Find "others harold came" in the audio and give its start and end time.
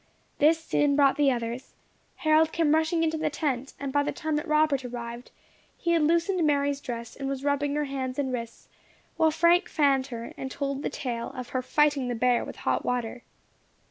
1.31-2.73